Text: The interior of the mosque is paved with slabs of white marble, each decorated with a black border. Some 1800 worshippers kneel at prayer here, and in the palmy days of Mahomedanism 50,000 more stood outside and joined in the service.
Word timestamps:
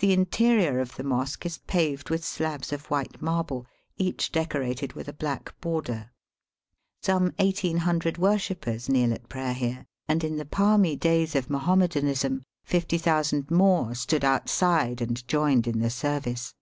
The 0.00 0.12
interior 0.12 0.80
of 0.80 0.96
the 0.96 1.04
mosque 1.04 1.46
is 1.46 1.58
paved 1.58 2.10
with 2.10 2.24
slabs 2.24 2.72
of 2.72 2.86
white 2.90 3.22
marble, 3.22 3.64
each 3.96 4.32
decorated 4.32 4.94
with 4.94 5.06
a 5.06 5.12
black 5.12 5.54
border. 5.60 6.10
Some 7.00 7.32
1800 7.38 8.18
worshippers 8.18 8.88
kneel 8.88 9.14
at 9.14 9.28
prayer 9.28 9.54
here, 9.54 9.86
and 10.08 10.24
in 10.24 10.34
the 10.36 10.44
palmy 10.46 10.96
days 10.96 11.36
of 11.36 11.48
Mahomedanism 11.48 12.42
50,000 12.64 13.52
more 13.52 13.94
stood 13.94 14.24
outside 14.24 15.00
and 15.00 15.24
joined 15.28 15.68
in 15.68 15.78
the 15.78 15.90
service. 15.90 16.56